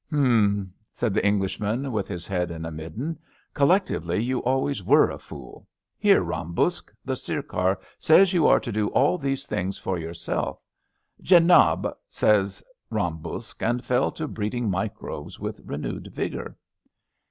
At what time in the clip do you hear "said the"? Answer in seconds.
0.93-1.23